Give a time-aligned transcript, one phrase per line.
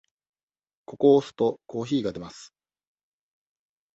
[0.85, 2.55] ここを押すと、コーヒーが出ます。